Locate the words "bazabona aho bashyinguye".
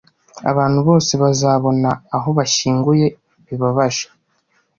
1.23-3.07